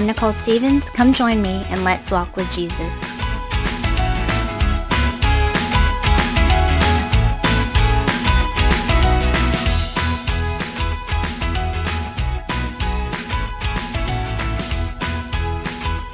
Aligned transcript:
I'm 0.00 0.06
Nicole 0.06 0.32
Stevens. 0.32 0.88
Come 0.88 1.12
join 1.12 1.42
me 1.42 1.62
and 1.68 1.84
let's 1.84 2.10
walk 2.10 2.34
with 2.34 2.50
Jesus. 2.52 2.80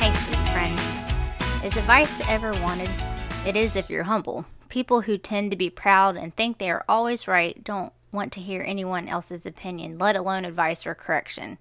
Hey, 0.00 0.12
sweet 0.14 0.36
friends. 0.48 0.82
Is 1.64 1.76
advice 1.76 2.20
ever 2.26 2.54
wanted? 2.54 2.90
It 3.46 3.54
is 3.54 3.76
if 3.76 3.88
you're 3.88 4.02
humble. 4.02 4.46
People 4.68 5.02
who 5.02 5.16
tend 5.16 5.52
to 5.52 5.56
be 5.56 5.70
proud 5.70 6.16
and 6.16 6.34
think 6.34 6.58
they 6.58 6.72
are 6.72 6.84
always 6.88 7.28
right 7.28 7.62
don't 7.62 7.92
want 8.10 8.32
to 8.32 8.40
hear 8.40 8.64
anyone 8.66 9.06
else's 9.06 9.46
opinion, 9.46 9.96
let 9.96 10.16
alone 10.16 10.44
advice 10.44 10.88
or 10.88 10.96
correction. 10.96 11.58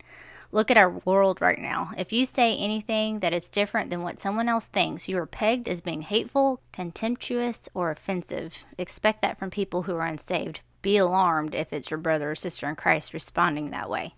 Look 0.56 0.72
at 0.72 0.78
our 0.78 1.02
world 1.04 1.42
right 1.42 1.60
now. 1.60 1.92
If 1.98 2.14
you 2.14 2.26
say 2.26 2.56
anything 2.56 3.20
that 3.20 3.34
is 3.34 3.50
different 3.50 3.90
than 3.90 4.04
what 4.04 4.22
someone 4.22 4.48
else 4.48 4.68
thinks, 4.68 5.10
you 5.10 5.18
are 5.18 5.26
pegged 5.26 5.68
as 5.68 5.82
being 5.82 6.04
hateful, 6.04 6.62
contemptuous, 6.72 7.68
or 7.74 7.92
offensive. 7.92 8.64
Expect 8.78 9.22
that 9.22 9.38
from 9.38 9.50
people 9.50 9.82
who 9.82 9.98
are 9.98 10.06
unsaved. 10.06 10.62
Be 10.82 10.96
alarmed 10.96 11.56
if 11.56 11.74
it's 11.74 11.92
your 11.92 11.98
brother 11.98 12.32
or 12.32 12.36
sister 12.36 12.70
in 12.70 12.78
Christ 12.78 13.14
responding 13.14 13.72
that 13.72 13.90
way. 13.90 14.16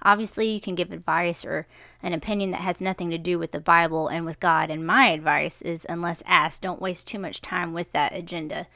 Obviously, 0.00 0.48
you 0.48 0.60
can 0.60 0.76
give 0.76 0.92
advice 0.92 1.44
or 1.44 1.66
an 2.04 2.12
opinion 2.12 2.52
that 2.52 2.60
has 2.60 2.80
nothing 2.80 3.10
to 3.10 3.18
do 3.18 3.36
with 3.36 3.50
the 3.50 3.58
Bible 3.58 4.06
and 4.06 4.24
with 4.24 4.38
God, 4.38 4.70
and 4.70 4.86
my 4.86 5.08
advice 5.08 5.60
is 5.60 5.84
unless 5.88 6.22
asked, 6.24 6.62
don't 6.62 6.80
waste 6.80 7.08
too 7.08 7.18
much 7.18 7.42
time 7.42 7.72
with 7.72 7.90
that 7.90 8.16
agenda 8.16 8.68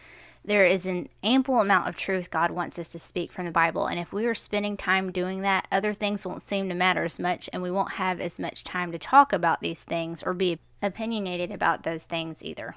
there 0.45 0.67
is 0.67 0.87
an 0.87 1.09
ample 1.23 1.61
amount 1.61 1.89
of 1.89 1.97
truth 1.97 2.31
God 2.31 2.50
wants 2.50 2.78
us 2.78 2.92
to 2.92 2.98
speak 2.98 3.33
from 3.33 3.47
the 3.47 3.50
Bible. 3.50 3.87
And 3.87 3.98
if 3.98 4.12
we 4.12 4.27
are 4.27 4.34
spending 4.34 4.77
time 4.77 5.11
doing 5.11 5.41
that, 5.41 5.67
other 5.73 5.95
things 5.95 6.27
won't 6.27 6.42
seem 6.42 6.69
to 6.69 6.75
matter 6.75 7.05
as 7.05 7.19
much, 7.19 7.48
and 7.53 7.62
we 7.62 7.70
won't 7.70 7.92
have 7.92 8.20
as 8.20 8.39
much 8.39 8.62
time 8.62 8.92
to 8.92 8.98
talk 8.98 9.33
about 9.33 9.61
these 9.61 9.84
things 9.84 10.23
or 10.23 10.34
be 10.34 10.59
opinionated 10.83 11.51
about 11.51 11.83
those 11.83 12.05
things 12.05 12.45
either. 12.45 12.77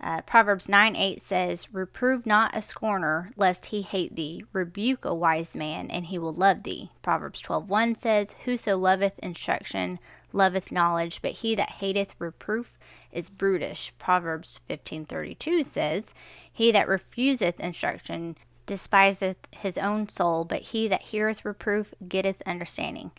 Uh, 0.00 0.20
Proverbs 0.22 0.68
9 0.68 0.94
8 0.94 1.22
says, 1.24 1.74
Reprove 1.74 2.24
not 2.24 2.56
a 2.56 2.62
scorner, 2.62 3.32
lest 3.36 3.66
he 3.66 3.82
hate 3.82 4.14
thee. 4.14 4.44
Rebuke 4.52 5.04
a 5.04 5.14
wise 5.14 5.56
man, 5.56 5.90
and 5.90 6.06
he 6.06 6.18
will 6.18 6.32
love 6.32 6.62
thee. 6.62 6.90
Proverbs 7.02 7.40
12 7.40 7.68
1 7.68 7.94
says, 7.96 8.34
Whoso 8.44 8.76
loveth 8.76 9.18
instruction 9.18 9.98
loveth 10.32 10.70
knowledge, 10.70 11.20
but 11.22 11.32
he 11.32 11.54
that 11.54 11.70
hateth 11.70 12.14
reproof 12.18 12.78
is 13.12 13.30
brutish. 13.30 13.92
Proverbs 13.98 14.60
15:32 14.68 15.64
says, 15.64 16.14
He 16.52 16.70
that 16.72 16.88
refuseth 16.88 17.58
instruction 17.60 18.36
despiseth 18.66 19.48
his 19.50 19.78
own 19.78 20.08
soul, 20.08 20.44
but 20.44 20.60
he 20.60 20.88
that 20.88 21.02
heareth 21.02 21.44
reproof 21.44 21.94
getteth 22.06 22.42
understanding. 22.46 23.10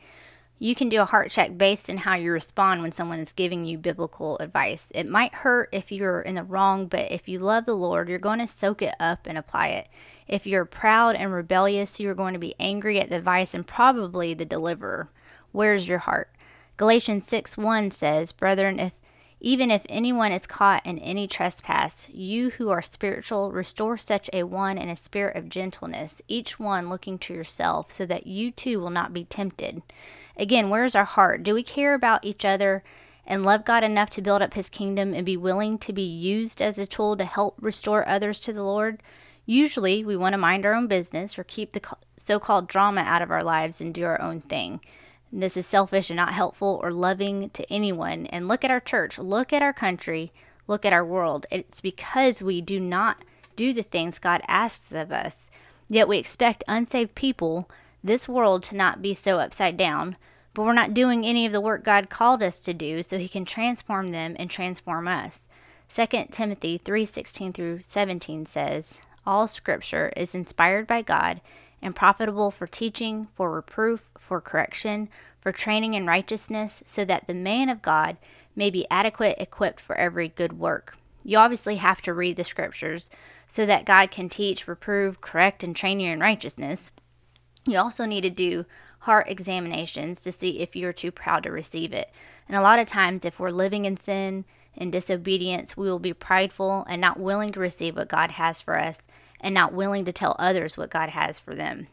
You 0.62 0.76
can 0.76 0.90
do 0.90 1.02
a 1.02 1.06
heart 1.06 1.32
check 1.32 1.58
based 1.58 1.90
on 1.90 1.96
how 1.98 2.16
you 2.16 2.34
respond 2.34 2.82
when 2.82 2.92
someone 2.92 3.20
is 3.20 3.32
giving 3.32 3.64
you 3.64 3.78
biblical 3.78 4.38
advice. 4.40 4.92
It 4.94 5.08
might 5.08 5.34
hurt 5.36 5.70
if 5.72 5.90
you're 5.90 6.20
in 6.20 6.36
the 6.36 6.44
wrong, 6.44 6.88
but 6.88 7.10
if 7.10 7.30
you 7.30 7.40
love 7.40 7.66
the 7.66 7.76
Lord, 7.76 8.10
you're 8.10 8.20
going 8.20 8.40
to 8.40 8.48
soak 8.48 8.82
it 8.82 8.94
up 9.00 9.26
and 9.26 9.38
apply 9.38 9.68
it. 9.70 9.88
If 10.28 10.46
you're 10.46 10.66
proud 10.66 11.16
and 11.16 11.32
rebellious, 11.32 12.02
you're 12.02 12.14
going 12.14 12.34
to 12.34 12.40
be 12.40 12.56
angry 12.60 13.00
at 13.00 13.08
the 13.08 13.16
advice 13.16 13.54
and 13.54 13.66
probably 13.66 14.34
the 14.34 14.44
deliverer. 14.44 15.10
Where's 15.54 15.88
your 15.88 16.00
heart? 16.00 16.30
Galatians 16.76 17.26
6 17.26 17.56
1 17.56 17.92
says, 17.92 18.34
Brethren, 18.34 18.80
if 18.80 18.94
even 19.42 19.72
if 19.72 19.86
anyone 19.88 20.32
is 20.32 20.46
caught 20.46 20.86
in 20.86 21.00
any 21.00 21.28
trespass, 21.28 22.08
you 22.10 22.50
who 22.52 22.70
are 22.70 22.82
spiritual, 22.82 23.52
restore 23.52 23.98
such 23.98 24.30
a 24.34 24.44
one 24.44 24.78
in 24.78 24.90
a 24.90 24.96
spirit 24.96 25.38
of 25.38 25.48
gentleness, 25.48 26.22
each 26.28 26.60
one 26.60 26.90
looking 26.90 27.18
to 27.20 27.34
yourself, 27.34 27.92
so 27.92 28.06
that 28.06 28.28
you 28.28 28.52
too 28.52 28.80
will 28.80 28.90
not 28.90 29.14
be 29.14 29.24
tempted. 29.24 29.82
Again, 30.36 30.70
where's 30.70 30.96
our 30.96 31.06
heart? 31.06 31.44
Do 31.44 31.54
we 31.54 31.64
care 31.64 31.94
about 31.94 32.26
each 32.26 32.44
other 32.44 32.84
and 33.26 33.46
love 33.46 33.64
God 33.64 33.84
enough 33.84 34.10
to 34.12 34.22
build 34.22 34.42
up 34.42 34.56
his 34.56 34.68
kingdom 34.68 35.14
and 35.14 35.26
be 35.26 35.38
willing 35.38 35.78
to 35.80 35.94
be 35.94 36.02
used 36.02 36.62
as 36.62 36.78
a 36.78 36.86
tool 36.86 37.16
to 37.16 37.26
help 37.26 37.56
restore 37.62 38.08
others 38.08 38.40
to 38.42 38.52
the 38.52 38.64
Lord? 38.64 39.02
Usually, 39.46 40.04
we 40.04 40.18
want 40.18 40.34
to 40.34 40.38
mind 40.38 40.66
our 40.66 40.74
own 40.74 40.88
business 40.88 41.40
or 41.40 41.44
keep 41.44 41.72
the 41.72 41.82
so 42.18 42.40
called 42.40 42.68
drama 42.68 43.02
out 43.02 43.22
of 43.22 43.32
our 43.32 43.44
lives 43.44 43.80
and 43.80 43.94
do 43.94 44.04
our 44.04 44.22
own 44.22 44.42
thing. 44.42 44.82
This 45.32 45.58
is 45.58 45.68
selfish 45.68 46.10
and 46.10 46.18
not 46.18 46.34
helpful 46.34 46.80
or 46.82 46.92
loving 46.92 47.50
to 47.52 47.72
anyone. 47.72 48.26
And 48.28 48.48
look 48.48 48.64
at 48.64 48.72
our 48.72 48.80
church, 48.80 49.20
look 49.20 49.54
at 49.54 49.62
our 49.62 49.74
country, 49.74 50.32
look 50.68 50.86
at 50.86 50.94
our 50.94 51.06
world. 51.06 51.46
It's 51.52 51.82
because 51.82 52.42
we 52.42 52.62
do 52.62 52.80
not 52.80 53.24
do 53.56 53.74
the 53.74 53.84
things 53.84 54.20
God 54.20 54.42
asks 54.48 54.92
of 54.92 55.12
us. 55.12 55.50
Yet 55.88 56.08
we 56.08 56.18
expect 56.18 56.64
unsaved 56.68 57.16
people, 57.16 57.70
this 58.04 58.28
world, 58.28 58.64
to 58.64 58.76
not 58.76 59.02
be 59.02 59.14
so 59.14 59.40
upside 59.40 59.78
down, 59.78 60.16
but 60.54 60.64
we're 60.64 60.74
not 60.74 60.94
doing 60.94 61.26
any 61.26 61.46
of 61.46 61.52
the 61.52 61.62
work 61.62 61.84
God 61.84 62.10
called 62.10 62.42
us 62.42 62.60
to 62.62 62.74
do 62.74 63.04
so 63.04 63.18
he 63.18 63.28
can 63.28 63.46
transform 63.46 64.12
them 64.12 64.36
and 64.40 64.50
transform 64.50 65.08
us. 65.08 65.42
2 65.90 66.32
Timothy 66.32 66.78
3:16 66.78 67.54
through 67.54 67.82
17 67.88 68.46
says, 68.46 69.00
"All 69.26 69.48
scripture 69.48 70.12
is 70.16 70.36
inspired 70.36 70.88
by 70.88 71.02
God 71.02 71.42
and 71.82 71.96
profitable 71.96 72.52
for 72.52 72.68
teaching, 72.68 73.28
for 73.36 73.52
reproof, 73.52 74.10
for 74.18 74.42
correction, 74.42 75.10
for 75.42 75.52
training 75.52 75.94
in 75.94 76.06
righteousness, 76.06 76.84
so 76.86 77.06
that 77.06 77.28
the 77.28 77.34
man 77.34 77.70
of 77.70 77.82
God 77.82 78.18
may 78.56 78.70
be 78.70 78.88
adequate, 78.92 79.38
equipped 79.40 79.80
for 79.80 79.96
every 79.96 80.28
good 80.28 80.60
work. 80.60 80.98
You 81.24 81.38
obviously 81.38 81.78
have 81.78 82.02
to 82.02 82.14
read 82.14 82.38
the 82.38 82.44
scriptures 82.44 83.10
so 83.48 83.66
that 83.66 83.86
God 83.86 84.12
can 84.12 84.30
teach, 84.30 84.68
reprove, 84.68 85.22
correct, 85.22 85.64
and 85.64 85.76
train 85.76 86.00
you 86.00 86.12
in 86.12 86.20
righteousness. 86.20 86.92
You 87.66 87.78
also 87.78 88.06
need 88.06 88.22
to 88.22 88.30
do 88.30 88.66
heart 89.00 89.30
examinations 89.30 90.22
to 90.22 90.32
see 90.32 90.60
if 90.60 90.76
you're 90.76 90.94
too 90.94 91.12
proud 91.12 91.44
to 91.44 91.52
receive 91.52 91.94
it. 91.94 92.12
And 92.48 92.58
a 92.58 92.62
lot 92.62 92.80
of 92.80 92.88
times, 92.88 93.26
if 93.26 93.40
we're 93.40 93.50
living 93.50 93.86
in 93.86 93.98
sin 93.98 94.46
and 94.76 94.92
disobedience, 94.92 95.78
we 95.78 95.90
will 95.90 96.00
be 96.00 96.14
prideful 96.14 96.86
and 96.90 97.00
not 97.00 97.20
willing 97.20 97.52
to 97.54 97.60
receive 97.60 97.96
what 97.96 98.10
God 98.10 98.32
has 98.32 98.62
for 98.62 98.78
us 98.78 99.08
and 99.42 99.54
not 99.54 99.74
willing 99.74 100.06
to 100.06 100.14
tell 100.14 100.36
others 100.38 100.78
what 100.78 100.90
God 100.90 101.10
has 101.10 101.40
for 101.40 101.56
them. 101.56 101.88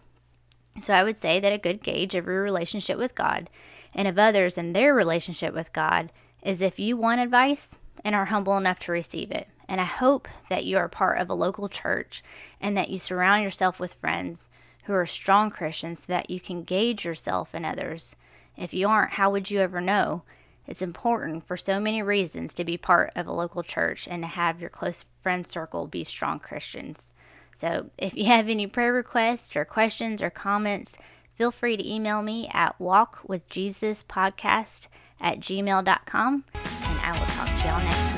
So 0.83 0.95
I 0.95 1.05
would 1.05 1.17
say 1.17 1.41
that 1.41 1.53
a 1.53 1.59
good 1.59 1.83
gauge 1.83 2.15
of 2.15 2.27
your 2.27 2.43
relationship 2.43 2.99
with 2.99 3.15
God 3.15 3.49
and 3.95 4.07
of 4.07 4.19
others 4.19 4.59
and 4.59 4.75
their 4.75 4.95
relationship 4.95 5.55
with 5.55 5.73
God 5.73 6.13
is 6.43 6.63
if 6.63 6.79
you 6.79 6.97
want 6.97 7.21
advice 7.21 7.77
and 8.05 8.15
are 8.15 8.27
humble 8.27 8.57
enough 8.57 8.79
to 8.81 8.93
receive 8.93 9.31
it. 9.31 9.49
And 9.69 9.81
I 9.81 9.85
hope 9.85 10.29
that 10.49 10.65
you 10.65 10.77
are 10.77 10.89
part 10.89 11.19
of 11.19 11.29
a 11.29 11.35
local 11.35 11.69
church 11.69 12.23
and 12.61 12.77
that 12.77 12.91
you 12.91 12.99
surround 12.99 13.43
yourself 13.43 13.81
with 13.81 13.95
friends 13.95 14.49
who 14.85 14.93
are 14.93 15.07
strong 15.07 15.51
Christians 15.51 16.01
so 16.01 16.05
that 16.09 16.31
you 16.31 16.39
can 16.39 16.63
gauge 16.63 17.05
yourself 17.05 17.51
and 17.53 17.67
others. 17.67 18.15
If 18.57 18.73
you 18.73 18.89
aren't, 18.89 19.15
how 19.15 19.31
would 19.31 19.51
you 19.51 19.61
ever 19.61 19.81
know? 19.81 20.23
It's 20.67 20.83
important 20.83 21.47
for 21.47 21.57
so 21.57 21.81
many 21.81 22.03
reasons 22.03 22.55
to 22.55 22.65
be 22.65 22.77
part 22.77 23.13
of 23.17 23.27
a 23.27 23.33
local 23.33 23.63
church 23.63 24.07
and 24.09 24.23
to 24.23 24.29
have 24.29 24.61
your 24.61 24.71
close 24.71 25.05
friend 25.21 25.47
circle 25.49 25.87
be 25.87 26.05
strong 26.05 26.39
Christians. 26.39 27.13
So 27.57 27.91
if 27.99 28.17
you 28.17 28.27
have 28.27 28.49
any 28.49 28.69
prayer 28.69 28.93
requests 28.93 29.57
or 29.57 29.65
questions 29.65 30.23
or 30.23 30.31
comments, 30.31 30.97
feel 31.35 31.51
free 31.51 31.77
to 31.77 31.93
email 31.93 32.23
me 32.23 32.49
at 32.53 32.79
walkwithjesuspodcast 32.79 34.87
at 35.21 35.41
gmail.com 35.41 36.45
and 36.55 37.01
I 37.01 37.19
will 37.19 37.27
talk 37.27 37.49
to 37.49 37.67
y'all 37.67 37.83
next 37.83 38.15